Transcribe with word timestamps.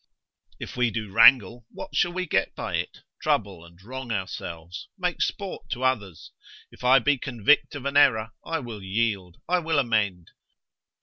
If 0.59 0.75
we 0.75 0.89
do 0.89 1.11
wrangle, 1.11 1.67
what 1.69 1.95
shall 1.95 2.11
we 2.11 2.25
get 2.25 2.55
by 2.55 2.77
it? 2.77 3.01
Trouble 3.21 3.63
and 3.63 3.79
wrong 3.83 4.11
ourselves, 4.11 4.87
make 4.97 5.21
sport 5.21 5.69
to 5.73 5.83
others. 5.83 6.31
If 6.71 6.83
I 6.83 6.97
be 6.97 7.19
convict 7.19 7.75
of 7.75 7.85
an 7.85 7.95
error, 7.95 8.31
I 8.43 8.61
will 8.61 8.81
yield, 8.81 9.37
I 9.47 9.59
will 9.59 9.77
amend. 9.77 10.31